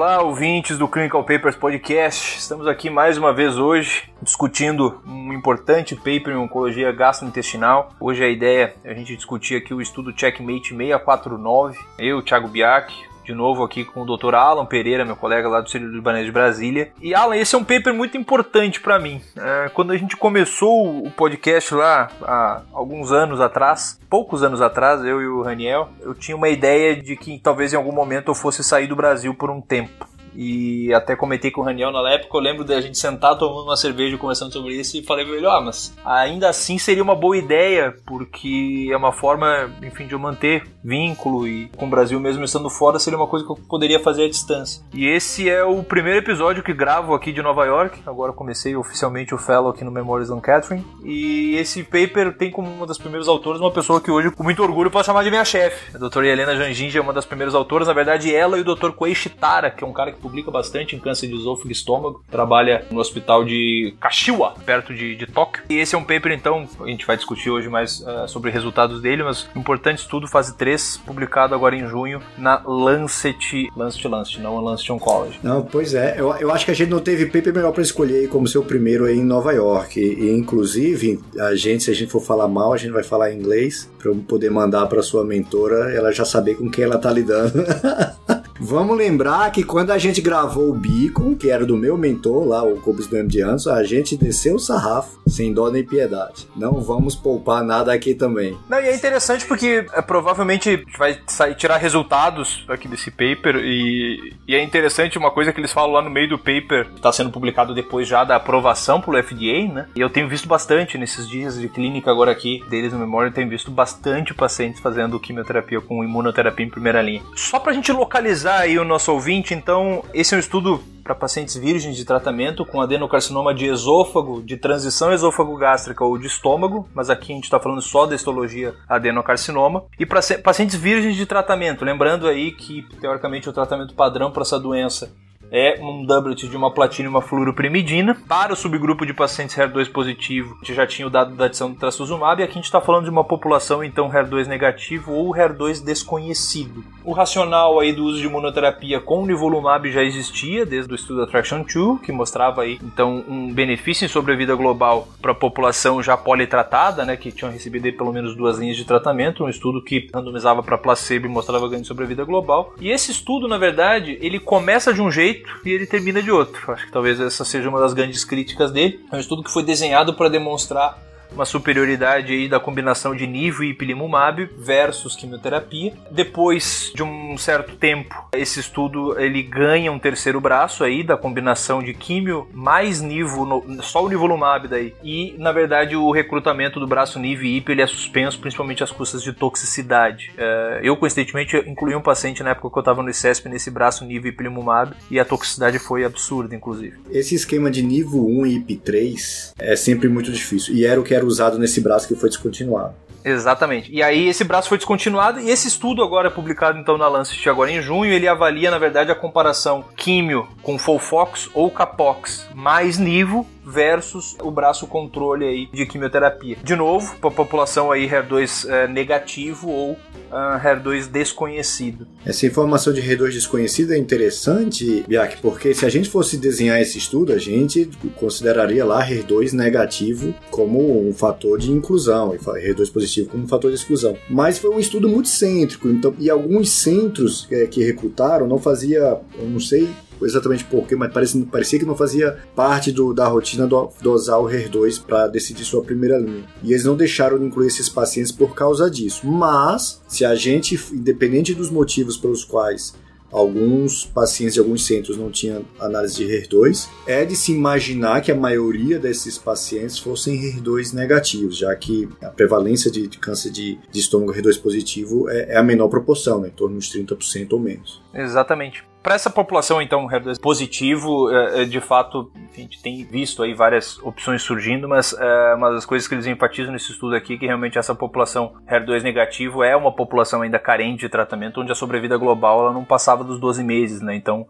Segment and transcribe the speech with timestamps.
[0.00, 2.38] Olá, ouvintes do Clinical Papers Podcast.
[2.38, 7.90] Estamos aqui mais uma vez hoje discutindo um importante paper em oncologia gastrointestinal.
[8.00, 11.78] Hoje a ideia é a gente discutir aqui o estudo Checkmate 649.
[11.98, 12.94] Eu, Thiago Biak,
[13.30, 14.34] de novo aqui com o Dr.
[14.34, 16.90] Alan Pereira, meu colega lá do Centro Libanês de Brasília.
[17.00, 19.20] E Alan, esse é um paper muito importante para mim.
[19.36, 25.04] É, quando a gente começou o podcast lá há alguns anos atrás, poucos anos atrás,
[25.04, 28.34] eu e o Raniel, eu tinha uma ideia de que talvez em algum momento eu
[28.34, 32.36] fosse sair do Brasil por um tempo e até comentei com o Raniel na época,
[32.36, 35.46] eu lembro da gente sentar tomando uma cerveja conversando sobre isso e falei pra ele,
[35.46, 40.18] ah, mas ainda assim seria uma boa ideia, porque é uma forma, enfim, de eu
[40.18, 44.00] manter vínculo e com o Brasil mesmo estando fora seria uma coisa que eu poderia
[44.00, 44.82] fazer à distância.
[44.94, 49.34] E esse é o primeiro episódio que gravo aqui de Nova York, agora comecei oficialmente
[49.34, 50.40] o fellow aqui no Memorial St.
[50.40, 54.42] Catherine, e esse paper tem como uma das primeiras autoras uma pessoa que hoje, com
[54.42, 55.94] muito orgulho, posso chamar de minha chefe.
[55.94, 58.90] A doutora Helena Janginja é uma das primeiras autoras, na verdade ela e o Dr.
[58.90, 62.22] Koei Shitara, que é um cara que publica bastante em câncer de esôfago e estômago,
[62.30, 65.64] trabalha no hospital de Kashiwa, perto de, de Tóquio.
[65.68, 69.02] E esse é um paper, então, a gente vai discutir hoje mais uh, sobre resultados
[69.02, 74.60] dele, mas importante estudo, fase 3, publicado agora em junho na Lancet, Lancet, Lancet, não
[74.60, 75.38] Lancet Oncology.
[75.42, 78.28] Não, pois é, eu, eu acho que a gente não teve paper melhor para escolher
[78.28, 80.00] como seu primeiro aí em Nova York.
[80.00, 83.38] E, inclusive, a gente, se a gente for falar mal, a gente vai falar em
[83.38, 87.64] inglês, para poder mandar para sua mentora, ela já saber com quem ela tá lidando.
[88.62, 92.62] Vamos lembrar que quando a gente gravou o Beacon, que era do meu mentor lá,
[92.62, 96.46] o Cobus de Anso, a gente desceu o sarrafo sem dó nem piedade.
[96.54, 98.58] Não vamos poupar nada aqui também.
[98.68, 104.34] Não, e é interessante porque é, provavelmente vai sair, tirar resultados aqui desse paper e,
[104.46, 107.30] e, é interessante uma coisa que eles falam lá no meio do paper, está sendo
[107.30, 109.88] publicado depois já da aprovação pelo FDA, né?
[109.94, 113.48] E eu tenho visto bastante nesses dias de clínica agora aqui deles no Memorial, tenho
[113.48, 117.22] visto bastante pacientes fazendo quimioterapia com imunoterapia em primeira linha.
[117.36, 121.56] Só pra gente localizar aí o nosso ouvinte, então, esse é um estudo para pacientes
[121.56, 127.32] virgens de tratamento com adenocarcinoma de esôfago, de transição esôfago-gástrica ou de estômago, mas aqui
[127.32, 129.84] a gente está falando só da histologia adenocarcinoma.
[129.98, 134.58] E para pacientes virgens de tratamento, lembrando aí que, teoricamente, o tratamento padrão para essa
[134.58, 135.12] doença
[135.50, 138.16] é um doublet de uma platina e uma fluoroprimidina.
[138.28, 141.70] Para o subgrupo de pacientes HER2 positivo, a gente já tinha o dado da adição
[141.70, 145.34] do trastuzumab, e aqui a gente está falando de uma população então HER2 negativo ou
[145.34, 146.84] HER2 desconhecido.
[147.04, 151.62] O racional aí do uso de imunoterapia com nivolumab já existia desde o estudo Attraction
[151.62, 157.04] 2, que mostrava aí então um benefício em sobrevida global para a população já politratada,
[157.04, 160.76] né, que tinham recebido pelo menos duas linhas de tratamento, um estudo que randomizava para
[160.76, 162.74] placebo e mostrava ganho de sobrevida global.
[162.80, 166.30] E esse estudo, na verdade, ele começa de um jeito jeito e ele termina de
[166.30, 166.70] outro.
[166.72, 169.00] Acho que talvez essa seja uma das grandes críticas dele.
[169.10, 170.98] É um estudo que foi desenhado para demonstrar
[171.32, 175.92] uma superioridade aí da combinação de nivo e ipilimumab versus quimioterapia.
[176.10, 181.82] Depois de um certo tempo, esse estudo ele ganha um terceiro braço aí da combinação
[181.82, 184.94] de químio mais nivo, só o nivolumab daí.
[185.02, 188.90] E na verdade o recrutamento do braço nivo e IP ele é suspenso principalmente às
[188.90, 190.32] custas de toxicidade.
[190.36, 194.04] É, eu coincidentemente incluí um paciente na época que eu estava no ICESP nesse braço
[194.04, 196.98] nivo e ipilimumab e a toxicidade foi absurda inclusive.
[197.10, 201.14] Esse esquema de nivo 1 e IP3 é sempre muito difícil e era o que
[201.14, 202.94] era usado nesse braço que foi descontinuado.
[203.24, 203.92] Exatamente.
[203.92, 207.48] E aí esse braço foi descontinuado e esse estudo agora é publicado então na Lancet
[207.48, 212.98] agora em junho, ele avalia na verdade a comparação químio com Folfox ou Capox mais
[212.98, 216.56] Nivo versus o braço controle aí de quimioterapia.
[216.62, 222.06] De novo, para a população aí HER2 é, negativo ou uh, HER2 desconhecido.
[222.24, 226.98] Essa informação de HER2 desconhecido é interessante, Biak, porque se a gente fosse desenhar esse
[226.98, 233.30] estudo, a gente consideraria lá HER2 negativo como um fator de inclusão e HER2 positivo
[233.30, 234.16] como um fator de exclusão.
[234.28, 239.20] Mas foi um estudo muito cêntrico, então, e alguns centros é, que recrutaram não fazia,
[239.38, 239.88] eu não sei
[240.26, 244.46] exatamente porquê, mas parecia, parecia que não fazia parte do, da rotina do, dosar o
[244.46, 246.44] HER2 para decidir sua primeira linha.
[246.62, 249.26] E eles não deixaram de incluir esses pacientes por causa disso.
[249.26, 252.94] Mas, se a gente, independente dos motivos pelos quais
[253.32, 258.32] alguns pacientes de alguns centros não tinham análise de HER2, é de se imaginar que
[258.32, 264.00] a maioria desses pacientes fossem HER2 negativos, já que a prevalência de, câncer de, de
[264.00, 268.02] estômago HER2 positivo é, é, a menor proporção, né, em torno de 30% ou menos.
[268.12, 268.89] Exatamente.
[269.02, 273.54] Para essa população, então, HER2 positivo, é, é, de fato, a gente tem visto aí
[273.54, 277.36] várias opções surgindo, mas é, uma das coisas que eles enfatizam nesse estudo aqui é
[277.38, 281.74] que realmente essa população HER2 negativo é uma população ainda carente de tratamento, onde a
[281.74, 284.14] sobrevida global ela não passava dos 12 meses, né?
[284.14, 284.46] Então,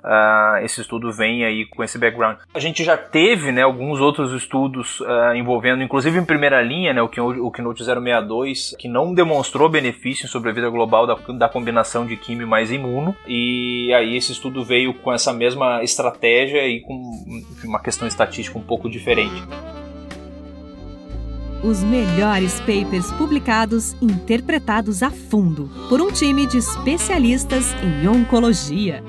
[0.63, 2.39] esse estudo vem aí com esse background.
[2.53, 5.01] A gente já teve, né, alguns outros estudos
[5.35, 10.69] envolvendo, inclusive em primeira linha, né, o, Keynote 062, que não demonstrou benefício em sobrevida
[10.69, 15.33] global da, da combinação de químio mais imuno, e aí esse estudo veio com essa
[15.35, 16.95] mesma estratégia e com
[17.63, 19.43] uma questão estatística um pouco diferente.
[21.63, 29.05] Os melhores papers publicados interpretados a fundo por um time de especialistas em oncologia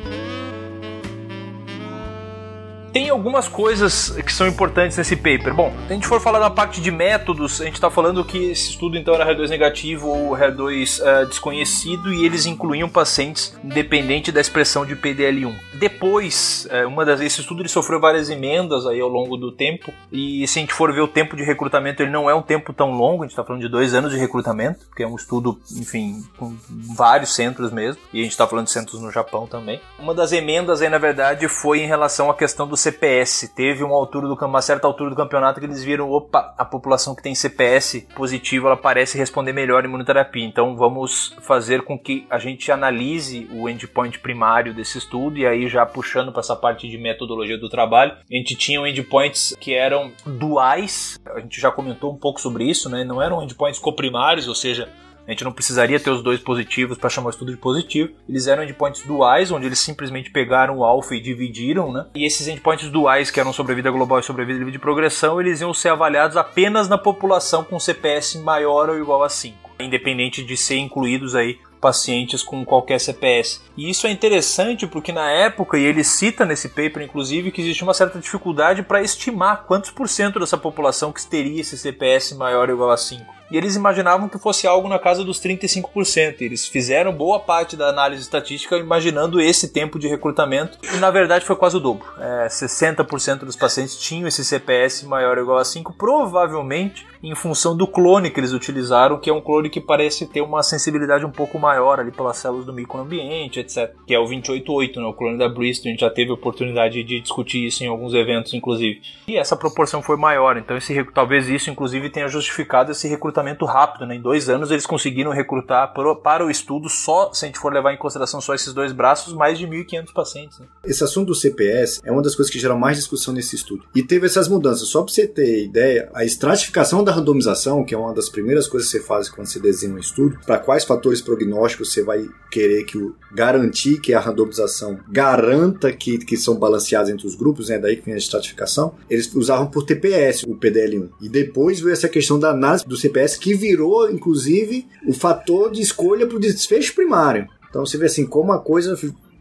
[2.91, 5.53] tem algumas coisas que são importantes nesse paper.
[5.53, 8.51] Bom, se a gente for falar da parte de métodos, a gente está falando que
[8.51, 14.31] esse estudo então era HER2 negativo ou HER2 uh, desconhecido e eles incluíam pacientes independente
[14.31, 15.53] da expressão de PDL1.
[15.79, 19.93] Depois, uh, uma das esse estudo ele sofreu várias emendas aí ao longo do tempo
[20.11, 22.73] e se a gente for ver o tempo de recrutamento, ele não é um tempo
[22.73, 23.23] tão longo.
[23.23, 26.55] A gente está falando de dois anos de recrutamento, porque é um estudo, enfim, com
[26.69, 29.79] vários centros mesmo e a gente está falando de centros no Japão também.
[29.97, 33.47] Uma das emendas aí na verdade foi em relação à questão do CPS.
[33.55, 37.15] Teve uma altura do uma certa altura do campeonato que eles viram, opa, a população
[37.15, 40.45] que tem CPS positivo, ela parece responder melhor à imunoterapia.
[40.45, 45.67] Então vamos fazer com que a gente analise o endpoint primário desse estudo e aí
[45.67, 50.11] já puxando para essa parte de metodologia do trabalho, a gente tinha endpoints que eram
[50.25, 51.19] duais.
[51.35, 53.03] A gente já comentou um pouco sobre isso, né?
[53.03, 54.89] Não eram endpoints coprimários, ou seja,
[55.27, 58.11] a gente não precisaria ter os dois positivos para chamar o estudo de positivo.
[58.27, 62.05] Eles eram endpoints duais, onde eles simplesmente pegaram o alfa e dividiram, né?
[62.15, 65.73] E esses endpoints duais, que eram sobrevida global e sobrevida livre de progressão, eles iam
[65.73, 70.77] ser avaliados apenas na população com CPS maior ou igual a 5, independente de ser
[70.77, 73.61] incluídos aí pacientes com qualquer CPS.
[73.75, 77.83] E isso é interessante porque na época, e ele cita nesse paper inclusive, que existe
[77.83, 82.69] uma certa dificuldade para estimar quantos por cento dessa população que teria esse CPS maior
[82.69, 86.41] ou igual a 5 e eles imaginavam que fosse algo na casa dos 35%.
[86.41, 91.45] Eles fizeram boa parte da análise estatística imaginando esse tempo de recrutamento e na verdade
[91.45, 92.05] foi quase o dobro.
[92.17, 97.75] É, 60% dos pacientes tinham esse CPS maior ou igual a 5, provavelmente em função
[97.75, 101.29] do clone que eles utilizaram, que é um clone que parece ter uma sensibilidade um
[101.29, 103.93] pouco maior ali pelas células do microambiente, etc.
[104.07, 105.89] Que é o 288, né, o clone da Bristol.
[105.89, 109.01] A gente já teve a oportunidade de discutir isso em alguns eventos, inclusive.
[109.27, 113.65] E essa proporção foi maior, então esse, talvez isso, inclusive, tenha justificado esse recrutamento recrutamento
[113.65, 114.15] rápido, né?
[114.15, 117.93] Em dois anos eles conseguiram recrutar para o estudo só, se a gente for levar
[117.93, 120.59] em consideração só esses dois braços, mais de 1.500 pacientes.
[120.59, 120.65] Né?
[120.85, 123.83] Esse assunto do CPS é uma das coisas que gera mais discussão nesse estudo.
[123.95, 124.87] E teve essas mudanças.
[124.87, 128.89] Só para você ter ideia, a estratificação da randomização, que é uma das primeiras coisas
[128.89, 132.83] que você faz quando você desenha um estudo, para quais fatores prognósticos você vai querer
[132.83, 137.79] que o, garantir que a randomização garanta que, que são balanceados entre os grupos, né?
[137.79, 138.95] Daí que vem a estratificação.
[139.09, 141.09] Eles usavam por TPS o PDL1.
[141.21, 145.81] E depois veio essa questão da análise do CPS que virou, inclusive, o fator de
[145.81, 147.47] escolha para o desfecho primário.
[147.69, 148.95] Então você vê assim como a coisa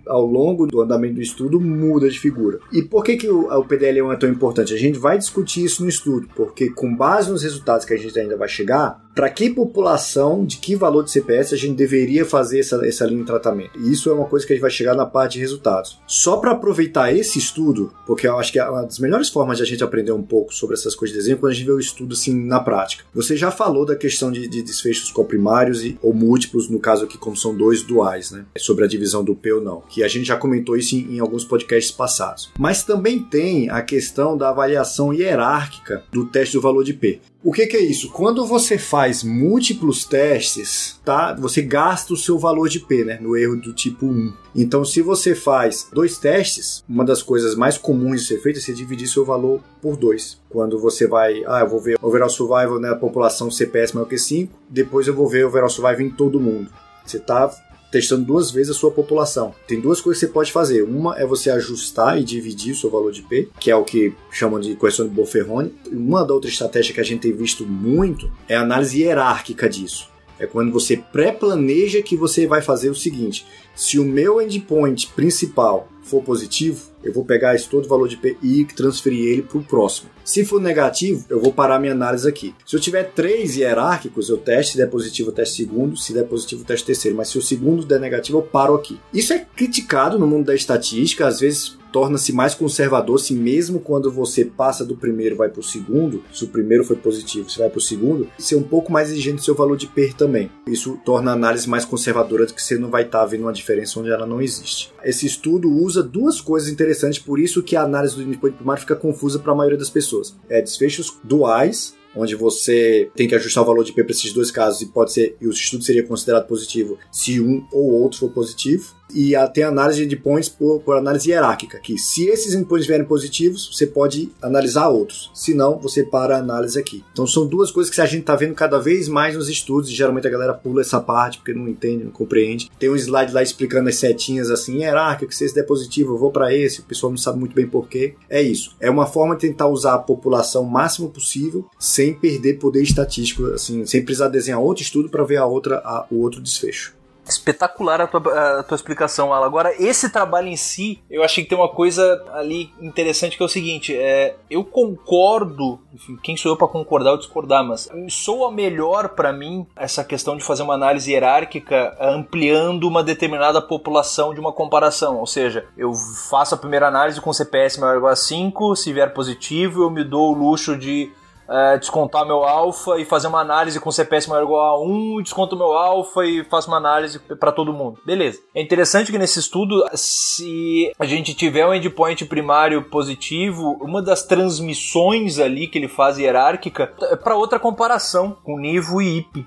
[0.07, 2.59] ao longo do andamento do estudo muda de figura.
[2.73, 4.75] E por que, que o, o PDL1 é tão importante?
[4.75, 8.19] A gente vai discutir isso no estudo, porque com base nos resultados que a gente
[8.19, 12.61] ainda vai chegar, para que população, de que valor de CPS a gente deveria fazer
[12.61, 13.79] essa, essa linha de tratamento.
[13.79, 15.99] E isso é uma coisa que a gente vai chegar na parte de resultados.
[16.07, 19.63] Só para aproveitar esse estudo, porque eu acho que é uma das melhores formas de
[19.63, 21.81] a gente aprender um pouco sobre essas coisas de desenho quando a gente vê o
[21.81, 23.05] estudo assim na prática.
[23.15, 27.19] Você já falou da questão de, de desfechos coprimários e, ou múltiplos, no caso aqui
[27.19, 28.45] como são dois duais, né?
[28.59, 29.83] Sobre a divisão do P ou não.
[29.89, 32.51] Que a gente já comentou isso em, em alguns podcasts passados.
[32.59, 37.21] Mas também tem a questão da avaliação hierárquica do teste do valor de P.
[37.43, 38.11] O que, que, é isso?
[38.11, 41.35] Quando você faz múltiplos testes, tá?
[41.35, 43.19] Você gasta o seu valor de P, né?
[43.19, 44.33] No erro do tipo 1.
[44.55, 48.63] Então, se você faz dois testes, uma das coisas mais comuns de ser feita é
[48.63, 50.39] você dividir seu valor por dois.
[50.51, 54.53] Quando você vai, ah, eu vou ver overall survival na população CPS maior que 5,
[54.69, 56.71] depois eu vou ver overall survival em todo mundo.
[57.07, 57.51] Você está
[57.91, 59.55] testando duas vezes a sua população.
[59.67, 60.83] Tem duas coisas que você pode fazer.
[60.83, 64.15] Uma é você ajustar e dividir o seu valor de P, que é o que
[64.31, 65.75] chamam de correção de Boferroni.
[65.91, 70.10] Uma da outra estratégia que a gente tem visto muito é a análise hierárquica disso.
[70.41, 75.87] É quando você pré-planeja que você vai fazer o seguinte: se o meu endpoint principal
[76.03, 79.59] for positivo, eu vou pegar esse todo o valor de P e transferir ele para
[79.59, 80.11] o próximo.
[80.25, 82.55] Se for negativo, eu vou parar minha análise aqui.
[82.67, 86.25] Se eu tiver três hierárquicos, eu teste, se der positivo, eu teste segundo, se der
[86.25, 87.17] positivo, eu teste terceiro.
[87.17, 88.99] Mas se o segundo der negativo, eu paro aqui.
[89.13, 94.11] Isso é criticado no mundo da estatística, às vezes torna-se mais conservador se mesmo quando
[94.11, 97.71] você passa do primeiro vai para o segundo, se o primeiro foi positivo, você vai
[97.71, 100.51] para o segundo, ser um pouco mais exigente do seu valor de PER também.
[100.67, 103.53] Isso torna a análise mais conservadora de que você não vai estar tá vendo uma
[103.53, 104.93] diferença onde ela não existe.
[105.05, 108.97] Esse estudo usa duas coisas interessantes, por isso que a análise do endpoint primário fica
[108.97, 110.37] confusa para a maioria das pessoas.
[110.49, 114.51] É desfechos duais, onde você tem que ajustar o valor de P para esses dois
[114.51, 118.31] casos e pode ser e o estudo seria considerado positivo se um ou outro for
[118.31, 123.07] positivo e tem análise de points por, por, análise hierárquica, que se esses endpoints vierem
[123.07, 125.31] positivos, você pode analisar outros.
[125.35, 127.05] Se não, você para a análise aqui.
[127.13, 129.95] Então são duas coisas que a gente está vendo cada vez mais nos estudos, e
[129.95, 132.71] geralmente a galera pula essa parte porque não entende, não compreende.
[132.79, 136.31] Tem um slide lá explicando as setinhas assim, hierárquica, se esse der positivo, eu vou
[136.31, 138.15] para esse, o pessoal não sabe muito bem porquê.
[138.29, 138.77] É isso.
[138.81, 143.47] É uma forma de tentar usar a população o máximo possível, sem perder poder estatístico,
[143.47, 146.95] assim, sem precisar desenhar outro estudo para ver a outra, a, o outro desfecho.
[147.29, 149.47] Espetacular a tua, a tua explicação, Alan.
[149.47, 153.47] Agora, esse trabalho em si, eu achei que tem uma coisa ali interessante que é
[153.47, 158.51] o seguinte: é, eu concordo, enfim, quem sou eu para concordar ou discordar, mas soa
[158.51, 164.41] melhor para mim essa questão de fazer uma análise hierárquica ampliando uma determinada população de
[164.41, 165.19] uma comparação.
[165.19, 165.93] Ou seja, eu
[166.29, 169.91] faço a primeira análise com CPS maior ou igual a 5, se vier positivo, eu
[169.91, 171.13] me dou o luxo de
[171.51, 175.23] é, descontar meu alfa e fazer uma análise com CPS maior ou igual a 1,
[175.23, 177.99] desconto meu alfa e faço uma análise para todo mundo.
[178.07, 178.41] Beleza.
[178.55, 184.23] É interessante que nesse estudo, se a gente tiver um endpoint primário positivo, uma das
[184.23, 189.47] transmissões ali que ele faz hierárquica é para outra comparação com Nivo e IP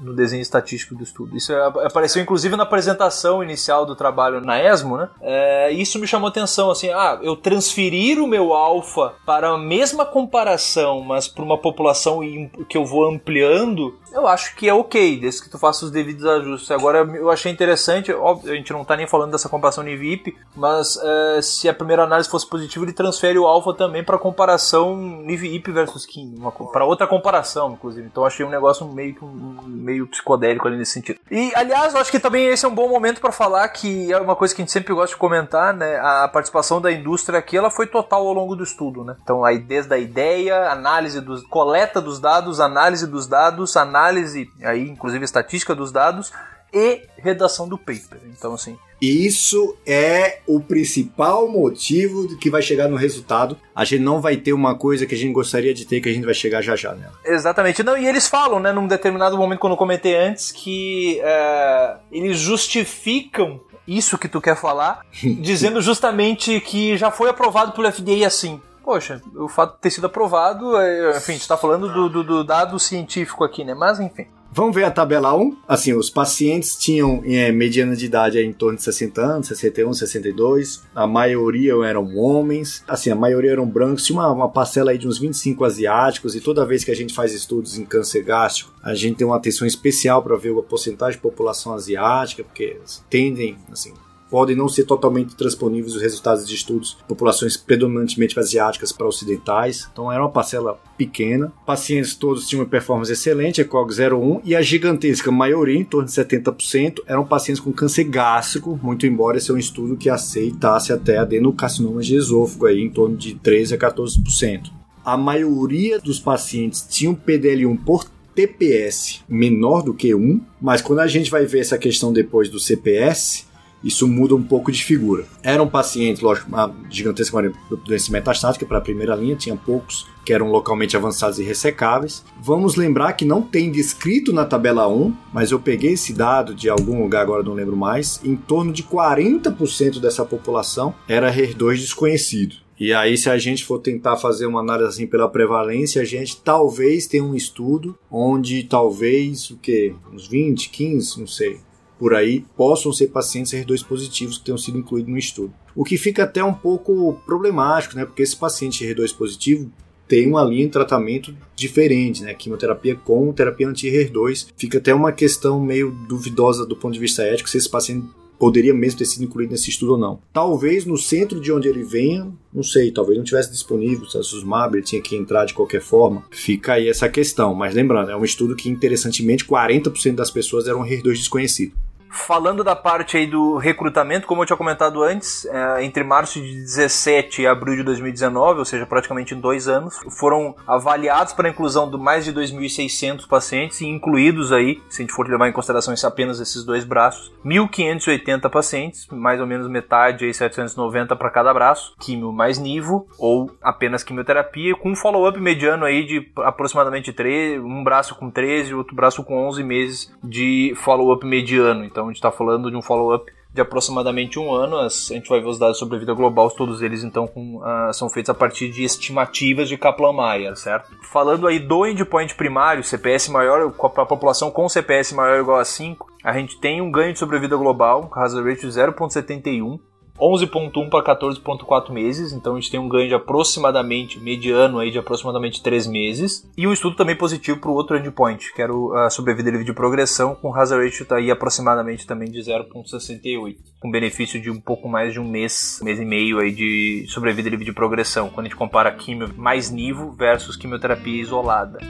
[0.00, 1.36] no desenho estatístico do estudo.
[1.36, 5.08] Isso apareceu inclusive na apresentação inicial do trabalho na ESMO, né?
[5.20, 10.04] É, isso me chamou atenção, assim, ah, eu transferir o meu alfa para a mesma
[10.04, 12.20] comparação, mas para uma população
[12.68, 16.24] que eu vou ampliando, eu acho que é ok, desde que tu faça os devidos
[16.24, 16.70] ajustes.
[16.70, 20.36] Agora, eu achei interessante, óbvio, a gente não está nem falando dessa comparação de VIP,
[20.54, 24.96] mas é, se a primeira análise fosse positiva, ele transfere o alfa também para comparação
[24.96, 26.34] NIVIP versus Kim,
[26.72, 28.06] para outra comparação, inclusive.
[28.06, 31.20] Então, achei um negócio meio que um, meio psicodélico ali nesse sentido.
[31.30, 34.18] E, aliás, eu acho que também esse é um bom momento para falar que é
[34.18, 35.98] uma coisa que a gente sempre gosta de comentar, né?
[36.00, 39.16] A participação da indústria aqui, ela foi total ao longo do estudo, né?
[39.22, 44.88] Então, aí desde a ideia, análise dos coleta dos dados, análise dos dados, análise aí
[44.88, 46.32] inclusive estatística dos dados
[46.74, 48.20] e redação do paper.
[48.26, 48.76] Então, assim.
[49.00, 53.56] Isso é o principal motivo que vai chegar no resultado.
[53.74, 56.12] A gente não vai ter uma coisa que a gente gostaria de ter que a
[56.12, 57.12] gente vai chegar já já nela.
[57.24, 57.82] Exatamente.
[57.82, 62.38] Não, e eles falam, né, num determinado momento, quando eu comentei antes, que é, eles
[62.38, 65.04] justificam isso que tu quer falar,
[65.40, 70.06] dizendo justamente que já foi aprovado pelo FDA assim poxa, o fato de ter sido
[70.06, 73.72] aprovado, é, enfim, a gente está falando do, do, do, dado científico aqui, né?
[73.72, 74.26] Mas enfim.
[74.56, 75.56] Vamos ver a tabela 1.
[75.66, 80.84] Assim, os pacientes tinham é, mediana de idade em torno de 60 anos, 61, 62.
[80.94, 82.84] A maioria eram homens.
[82.86, 84.04] Assim, a maioria eram brancos.
[84.04, 86.36] Tinha uma, uma parcela aí de uns 25 asiáticos.
[86.36, 89.38] E toda vez que a gente faz estudos em câncer gástrico, a gente tem uma
[89.38, 92.76] atenção especial para ver a porcentagem de população asiática, porque
[93.10, 93.92] tendem, assim,
[94.30, 99.88] podem não ser totalmente transponíveis os resultados de estudos populações predominantemente asiáticas para ocidentais.
[99.92, 101.52] Então era uma parcela pequena.
[101.66, 106.14] Pacientes todos tinham uma performance excelente, ECOG 01, e a gigantesca maioria, em torno de
[106.14, 111.18] 70%, eram pacientes com câncer gástrico, muito embora esse é um estudo que aceitasse até
[111.18, 114.70] adenocarcinoma de esôfago, aí, em torno de 13 a 14%.
[115.04, 118.04] A maioria dos pacientes tinham PDL1 por
[118.34, 122.58] TPS menor do que 1, mas quando a gente vai ver essa questão depois do
[122.58, 123.46] CPS,
[123.84, 125.26] isso muda um pouco de figura.
[125.42, 127.52] Eram pacientes, lógico, uma gigantesca
[127.84, 132.24] doença metastática para a primeira linha, tinha poucos que eram localmente avançados e ressecáveis.
[132.40, 136.70] Vamos lembrar que não tem descrito na tabela 1, mas eu peguei esse dado de
[136.70, 142.56] algum lugar, agora não lembro mais, em torno de 40% dessa população era HER2 desconhecido.
[142.80, 146.40] E aí, se a gente for tentar fazer uma análise assim pela prevalência, a gente
[146.42, 149.94] talvez tenha um estudo onde talvez o que?
[150.12, 151.60] Uns 20, 15, não sei
[151.98, 155.52] por aí possam ser pacientes R2 positivos que tenham sido incluídos no estudo.
[155.74, 158.04] O que fica até um pouco problemático, né?
[158.04, 159.70] Porque esse paciente R2 positivo
[160.06, 162.34] tem uma linha de tratamento diferente, né?
[162.34, 164.48] Quimioterapia com terapia anti-HER2.
[164.56, 168.06] Fica até uma questão meio duvidosa do ponto de vista ético se esse paciente
[168.38, 170.18] poderia mesmo ter sido incluído nesse estudo ou não.
[170.32, 174.74] Talvez no centro de onde ele venha, não sei, talvez não tivesse disponível, se SUSMAB
[174.74, 176.24] ele tinha que entrar de qualquer forma.
[176.30, 177.54] Fica aí essa questão.
[177.54, 181.72] Mas lembrando, é um estudo que interessantemente 40% das pessoas eram HER2 desconhecido.
[182.14, 186.54] Falando da parte aí do recrutamento, como eu tinha comentado antes, é, entre março de
[186.54, 191.50] 17 e abril de 2019, ou seja, praticamente em dois anos, foram avaliados para a
[191.50, 195.52] inclusão de mais de 2.600 pacientes e incluídos aí, se a gente for levar em
[195.52, 201.52] consideração apenas esses dois braços, 1.580 pacientes, mais ou menos metade aí, 790 para cada
[201.52, 207.60] braço, quimio mais nivo ou apenas quimioterapia, com um follow-up mediano aí de aproximadamente 3,
[207.62, 211.84] um braço com 13, outro braço com 11 meses de follow-up mediano.
[211.84, 214.76] Então a gente está falando de um follow-up de aproximadamente um ano.
[214.76, 217.94] a gente vai ver os dados sobre a vida global, todos eles então com, uh,
[217.94, 220.90] são feitos a partir de estimativas de Kaplan-Meier, certo?
[221.12, 225.64] Falando aí do endpoint primário, CPS maior, a população com CPS maior ou igual a
[225.64, 229.78] 5, a gente tem um ganho de sobrevida global, hazard ratio 0.71,
[230.18, 234.98] 11.1 para 14.4 meses, então a gente tem um ganho de aproximadamente, mediano aí de
[234.98, 236.48] aproximadamente 3 meses.
[236.56, 238.72] E um estudo também positivo para o outro endpoint, que era
[239.04, 243.90] a sobrevida livre de progressão, com hazard ratio tá aí aproximadamente também de 0.68, com
[243.90, 247.64] benefício de um pouco mais de um mês, mês e meio aí de sobrevida livre
[247.64, 251.80] de progressão, quando a gente compara quimio mais nivo versus quimioterapia isolada.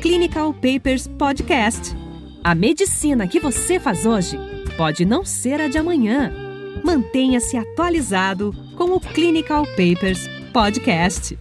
[0.00, 1.94] Clinical Papers Podcast.
[2.42, 6.32] A medicina que você faz hoje pode não ser a de amanhã.
[6.82, 11.38] Mantenha-se atualizado com o Clinical Papers Podcast.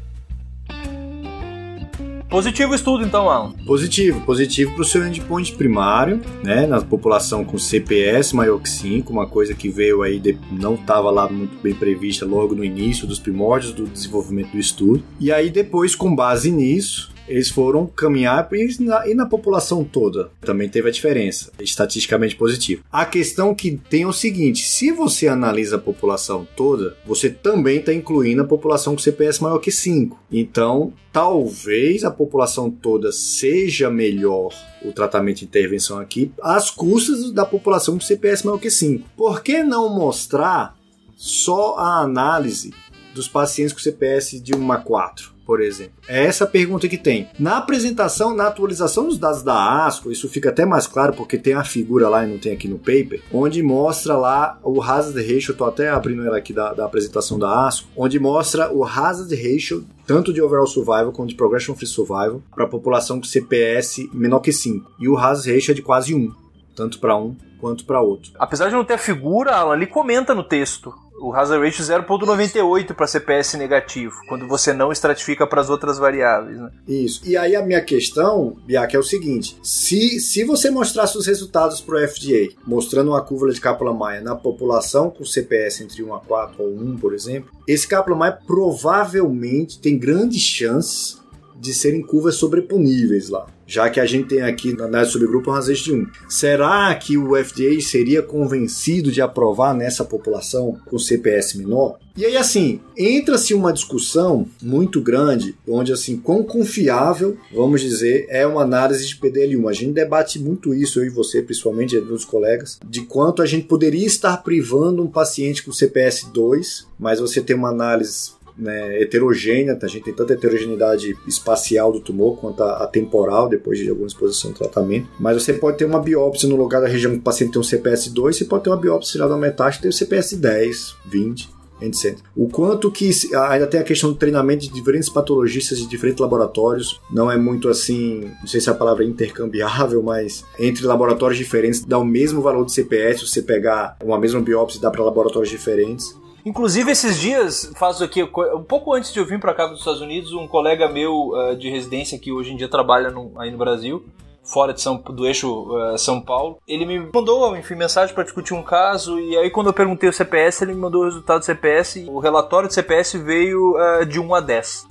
[2.29, 3.51] Positivo o estudo, então, Alan?
[3.63, 9.13] Positivo, positivo para o seu endpoint primário, né, na população com CPS maior que 5,
[9.13, 13.05] uma coisa que veio aí, de, não estava lá muito bem prevista logo no início
[13.05, 15.03] dos primórdios do desenvolvimento do estudo.
[15.19, 20.29] E aí, depois, com base nisso, eles foram caminhar e na, e na população toda
[20.41, 22.83] também teve a diferença, estatisticamente positivo.
[22.91, 27.79] A questão que tem é o seguinte: se você analisa a população toda, você também
[27.79, 30.19] está incluindo a população com CPS maior que 5.
[30.31, 34.53] Então, talvez a população toda seja melhor
[34.83, 39.09] o tratamento de intervenção aqui às custas da população com CPS maior que 5.
[39.15, 40.77] Por que não mostrar
[41.15, 42.73] só a análise
[43.13, 45.32] dos pacientes com CPS de 1 a 4?
[45.45, 45.93] Por exemplo?
[46.07, 47.27] É essa pergunta que tem.
[47.37, 51.53] Na apresentação, na atualização dos dados da ASCO, isso fica até mais claro porque tem
[51.53, 55.53] a figura lá e não tem aqui no paper, onde mostra lá o hazard ratio,
[55.53, 59.85] tô até abrindo ela aqui da, da apresentação da ASCO, onde mostra o hazard ratio
[60.05, 64.39] tanto de overall survival quanto de progression free survival para a população com CPS menor
[64.39, 64.91] que 5.
[64.99, 66.33] E o hazard ratio é de quase 1,
[66.75, 68.31] tanto para um quanto para outro.
[68.37, 72.93] Apesar de não ter a figura, Alan, ali comenta no texto o hazard ratio 0.98
[72.93, 76.57] para CPS negativo, quando você não estratifica para as outras variáveis.
[76.57, 76.69] Né?
[76.85, 77.21] Isso.
[77.25, 81.79] E aí a minha questão, Biak, é o seguinte: se, se você mostrasse os resultados
[81.79, 86.19] para o FDA, mostrando uma curva de Kaplan-Meier na população com CPS entre 1 a
[86.19, 91.21] 4 ou 1, por exemplo, esse Kaplan-Meier provavelmente tem grandes chances
[91.55, 95.53] de serem curvas sobreponíveis lá já que a gente tem aqui na análise subgrupo um
[95.53, 96.07] razão de 1.
[96.27, 101.97] Será que o FDA seria convencido de aprovar nessa população com CPS menor?
[102.15, 108.45] E aí, assim, entra-se uma discussão muito grande, onde, assim, quão confiável, vamos dizer, é
[108.45, 109.67] uma análise de PDL1.
[109.67, 113.47] A gente debate muito isso, eu e você, principalmente, e outros colegas, de quanto a
[113.47, 119.01] gente poderia estar privando um paciente com CPS 2, mas você tem uma análise né,
[119.01, 123.89] heterogênea, a gente tem tanta heterogeneidade espacial do tumor quanto a, a, temporal, depois de
[123.89, 125.07] alguma exposição ao tratamento.
[125.19, 127.63] Mas você pode ter uma biópsia no lugar da região que o paciente tem um
[127.63, 131.63] CPS 2, você pode ter uma biópsia tirada da metástase tem um CPS 10, 20.
[131.81, 132.17] Etc.
[132.33, 133.09] O quanto que
[133.49, 137.67] ainda tem a questão do treinamento de diferentes patologistas de diferentes laboratórios, não é muito
[137.67, 142.41] assim, não sei se a palavra é intercambiável, mas entre laboratórios diferentes dá o mesmo
[142.41, 146.15] valor de CPS, se você pegar uma mesma biópsia dá para laboratórios diferentes.
[146.45, 150.01] Inclusive, esses dias, faço aqui, um pouco antes de eu vir para cá dos Estados
[150.01, 153.57] Unidos, um colega meu uh, de residência que hoje em dia trabalha no, aí no
[153.57, 154.05] Brasil,
[154.43, 158.53] fora de São, do eixo uh, São Paulo, ele me mandou, enfim, mensagem para discutir
[158.53, 161.45] um caso, e aí quando eu perguntei o CPS, ele me mandou o resultado do
[161.45, 164.87] CPS, e o relatório do CPS veio uh, de 1 a 10.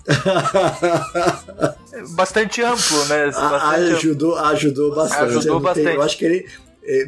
[2.17, 3.27] bastante amplo, né?
[3.27, 4.47] Bastante ajudou, amplo.
[4.47, 5.23] ajudou bastante.
[5.23, 5.85] Ajudou eu bastante.
[5.85, 6.49] Tenho, eu acho que ele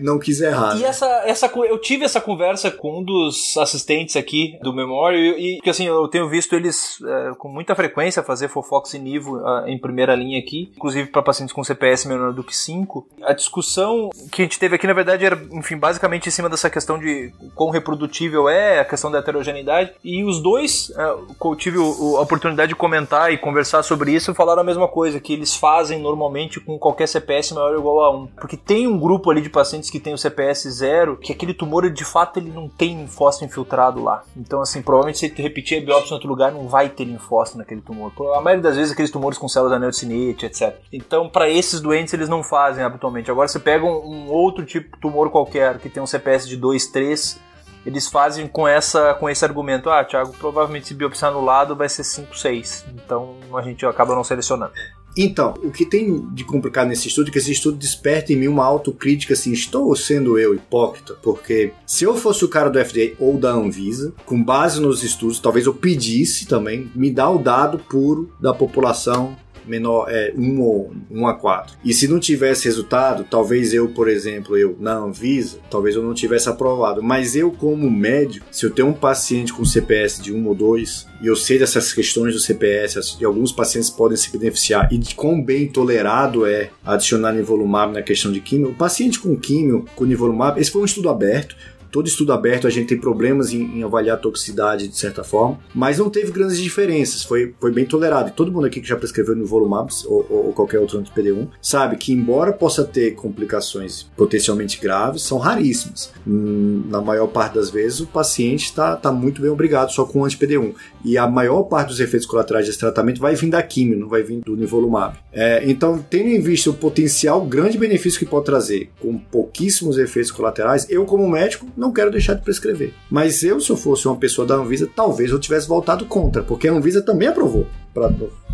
[0.01, 0.77] não quis errar.
[0.77, 0.89] E né?
[0.89, 5.71] essa, essa, eu tive essa conversa com um dos assistentes aqui do Memória e, que
[5.71, 9.79] assim, eu tenho visto eles é, com muita frequência fazer Fofox e Nivo uh, em
[9.79, 13.07] primeira linha aqui, inclusive para pacientes com CPS menor do que 5.
[13.23, 16.71] A discussão que a gente teve aqui, na verdade, era, enfim, basicamente em cima dessa
[16.71, 19.93] questão de quão reprodutível é, a questão da heterogeneidade.
[20.05, 24.63] E os dois, uh, eu tive a oportunidade de comentar e conversar sobre isso, falaram
[24.63, 28.27] a mesma coisa, que eles fazem normalmente com qualquer CPS maior ou igual a 1.
[28.37, 31.55] Porque tem um grupo ali de pacientes pacientes que têm o CPS zero, que aquele
[31.55, 34.23] tumor, de fato, ele não tem linfócito infiltrado lá.
[34.37, 37.81] Então, assim, provavelmente se repetir a biópsia em outro lugar, não vai ter linfócito naquele
[37.81, 38.13] tumor.
[38.37, 40.77] A maioria das vezes, aqueles tumores com células anel de cinete, etc.
[40.93, 43.31] Então, para esses doentes, eles não fazem habitualmente.
[43.31, 46.57] Agora, você pega um, um outro tipo de tumor qualquer, que tem um CPS de
[46.57, 47.41] 2, 3,
[47.87, 51.89] eles fazem com essa com esse argumento, ah, Thiago, provavelmente se biopsiar no lado vai
[51.89, 52.87] ser 5, 6.
[52.95, 54.73] Então a gente acaba não selecionando.
[55.17, 58.49] Então, o que tem de complicado nesse estudo é que esse estudo desperta em mim
[58.49, 61.15] uma autocrítica assim, estou sendo eu hipócrita?
[61.23, 65.39] Porque se eu fosse o cara do FDA ou da Anvisa, com base nos estudos,
[65.39, 70.93] talvez eu pedisse também, me dá o dado puro da população menor, é 1 ou
[71.11, 71.77] 1 a 4.
[71.85, 76.15] E se não tivesse resultado, talvez eu, por exemplo, eu na Anvisa, talvez eu não
[76.15, 77.03] tivesse aprovado.
[77.03, 81.07] Mas eu, como médico, se eu tenho um paciente com CPS de 1 ou 2,
[81.23, 85.15] e eu sei dessas questões do CPS, e alguns pacientes podem se beneficiar, e de
[85.15, 90.05] quão bem tolerado é adicionar nivolumab na questão de químio, o paciente com químio, com
[90.05, 91.57] nivolumab, esse foi um estudo aberto,
[91.95, 95.61] todo estudo aberto a gente tem problemas em, em, avaliar a toxicidade de certa forma,
[95.73, 98.31] mas não teve grandes diferenças, foi, foi bem tolerado.
[98.31, 101.47] E todo mundo aqui que já prescreveu no Volumabs ou, ou, ou qualquer outro anti-PD1
[101.63, 106.11] sabe que, embora possa ter complicações potencialmente graves, são raríssimas.
[106.27, 110.25] Hum, na maior parte das vezes, o paciente está tá muito bem obrigado só com
[110.25, 110.75] anti-PD1.
[111.05, 114.25] E a maior parte dos efeitos colaterais desse tratamento vai vir da quimio, não vai
[114.25, 115.17] vir do nivolumab.
[115.33, 120.33] É, então, tendo em vista o potencial grande benefício que pode trazer, com pouquíssimos efeitos
[120.33, 122.95] colaterais, eu, como médico, não quero deixar de prescrever.
[123.11, 126.69] Mas eu, se eu fosse uma pessoa da Anvisa, talvez eu tivesse voltado contra, porque
[126.69, 127.67] a Anvisa também aprovou.
[127.93, 128.13] Pra,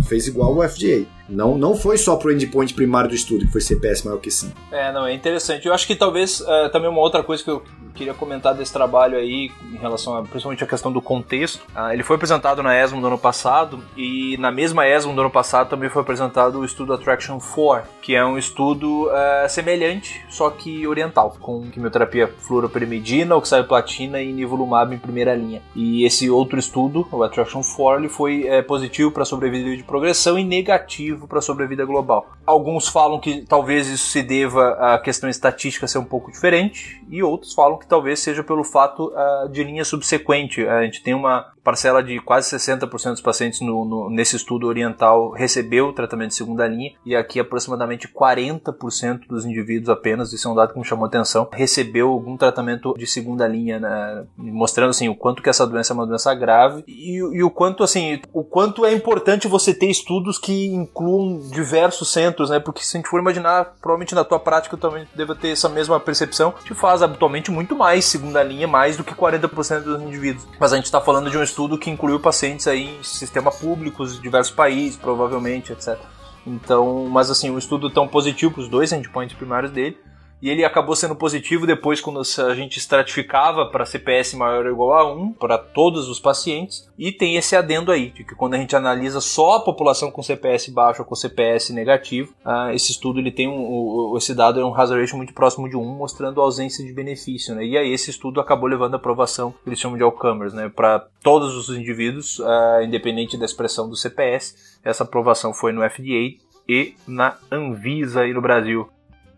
[0.09, 1.07] fez igual o FDA.
[1.31, 4.53] Não, não foi só pro endpoint primário do estudo, que foi CPS maior que 5.
[4.73, 5.66] É, não, é interessante.
[5.66, 7.62] Eu acho que talvez uh, também uma outra coisa que eu
[7.95, 11.62] queria comentar desse trabalho aí, em relação a, principalmente a questão do contexto.
[11.75, 15.31] Uh, ele foi apresentado na ESMO do ano passado, e na mesma ESMO do ano
[15.31, 20.51] passado também foi apresentado o estudo Attraction 4, que é um estudo uh, semelhante, só
[20.51, 25.62] que oriental, com quimioterapia fluoroperimidina, oxaliplatina e nivolumab em primeira linha.
[25.75, 30.38] E esse outro estudo, o Attraction 4, ele foi é, positivo para sobrevida de progressão
[30.38, 32.31] e negativo para a sobrevida global.
[32.47, 37.23] Alguns falam que talvez isso se deva à questão estatística ser um pouco diferente, e
[37.23, 40.66] outros falam que talvez seja pelo fato uh, de linha subsequente.
[40.66, 45.31] A gente tem uma parcela de quase 60% dos pacientes no, no, nesse estudo oriental
[45.31, 50.55] recebeu tratamento de segunda linha, e aqui aproximadamente 40% dos indivíduos apenas, isso é um
[50.55, 55.09] dado que me chamou a atenção, recebeu algum tratamento de segunda linha, né, mostrando assim
[55.09, 58.42] o quanto que essa doença é uma doença grave e, e o quanto assim o
[58.42, 62.59] quanto é importante você ter estudos que incluam diversos centros, né?
[62.59, 65.99] Porque se a gente for imaginar, provavelmente na tua prática também deva ter essa mesma
[66.01, 70.47] percepção, te faz habitualmente muito mais segunda linha, mais do que 40% dos indivíduos.
[70.59, 74.15] Mas a gente está falando de um estudo que incluiu pacientes aí em sistema públicos
[74.15, 75.99] de diversos países, provavelmente, etc.
[76.47, 79.99] Então, mas assim, um estudo tão positivo para os dois endpoints primários dele,
[80.42, 84.92] e ele acabou sendo positivo depois quando a gente estratificava para CPS maior ou igual
[84.92, 86.88] a 1 para todos os pacientes.
[86.98, 90.22] E tem esse adendo aí, de que quando a gente analisa só a população com
[90.22, 94.64] CPS baixo ou com CPS negativo, uh, esse estudo ele tem um, esse dado é
[94.64, 97.55] um hazard ratio muito próximo de 1, mostrando a ausência de benefício.
[97.55, 97.64] Né?
[97.64, 100.68] E aí esse estudo acabou levando a aprovação que eles chamam de all-comers, né?
[100.68, 104.79] para todos os indivíduos, uh, independente da expressão do CPS.
[104.83, 108.88] Essa aprovação foi no FDA e na Anvisa aí no Brasil.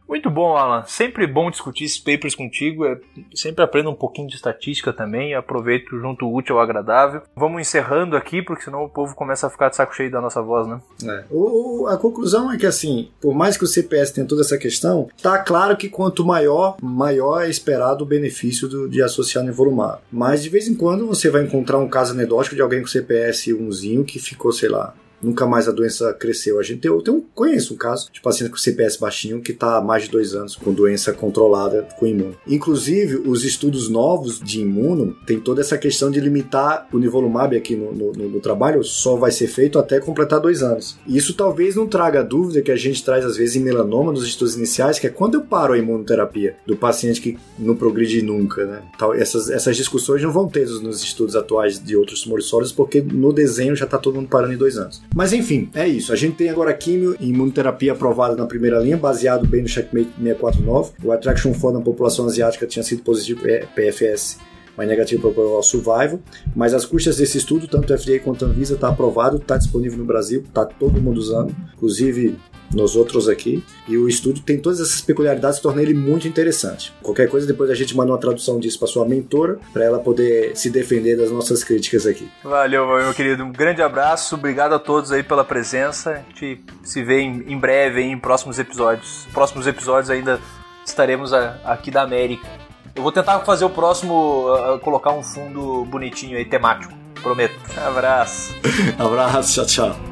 [0.08, 0.84] Muito bom, Alan.
[0.86, 2.84] Sempre bom discutir esses papers contigo.
[2.84, 2.98] É,
[3.34, 5.34] sempre aprendo um pouquinho de estatística também.
[5.34, 7.22] Aproveito junto o útil ao agradável.
[7.34, 10.42] Vamos encerrando aqui, porque senão o povo começa a ficar de saco cheio da nossa
[10.42, 10.80] voz, né?
[11.04, 11.24] É.
[11.30, 15.08] O, a conclusão é que, assim, por mais que o CPS tenha toda essa questão,
[15.22, 20.00] tá claro que quanto maior, maior é esperado o benefício do, de associar nivolumab.
[20.10, 23.48] Mas de vez em quando você vai encontrar um caso anedótico de alguém com CPS
[23.48, 26.58] umzinho que ficou, sei lá, nunca mais a doença cresceu.
[26.58, 29.80] A gente eu tenho, conheço um caso de paciente com CPS baixinho que está há
[29.80, 32.36] mais de dois anos com doença controlada com imuno.
[32.46, 37.76] Inclusive, os estudos novos de imuno tem toda essa questão de limitar o nivolumab aqui
[37.76, 40.96] no, no, no, trabalho, só vai ser feito até completar dois anos.
[41.06, 44.26] Isso talvez não traga a dúvida que a gente traz às vezes em melanoma nos
[44.26, 48.64] estudos iniciais, que é quando eu paro a imunoterapia do paciente que não progride nunca,
[48.64, 48.82] né?
[49.16, 53.32] Essas, essas discussões não vão ter nos estudos atuais de outros tumores sólidos, porque no
[53.32, 55.02] desenho já está todo mundo parando em dois anos.
[55.14, 56.12] Mas enfim, é isso.
[56.12, 60.10] A gente tem agora químio e imunoterapia aprovada na primeira linha, baseado bem no Checkmate
[60.16, 60.92] 649.
[61.04, 63.42] O Attraction 4 na população asiática tinha sido positivo
[63.74, 64.38] PFS
[64.76, 66.18] mas negativo para o survival.
[66.54, 70.04] Mas as custas desse estudo, tanto FDA quanto a Anvisa, está aprovado, está disponível no
[70.04, 72.38] Brasil, está todo mundo usando, inclusive
[72.72, 73.64] nos outros aqui.
[73.88, 76.92] E o estudo tem todas essas peculiaridades que tornam ele muito interessante.
[77.02, 80.56] Qualquer coisa, depois a gente manda uma tradução disso para sua mentora, para ela poder
[80.56, 82.28] se defender das nossas críticas aqui.
[82.42, 83.44] Valeu, meu querido.
[83.44, 84.34] Um grande abraço.
[84.34, 86.12] Obrigado a todos aí pela presença.
[86.12, 89.26] A gente se vê em, breve em próximos episódios.
[89.32, 90.40] Próximos episódios ainda
[90.84, 92.46] estaremos aqui da América.
[92.94, 94.44] Eu vou tentar fazer o próximo,
[94.82, 96.92] colocar um fundo bonitinho aí, temático.
[97.22, 97.54] Prometo.
[97.76, 98.54] Abraço.
[98.98, 100.11] Abraço, tchau, tchau.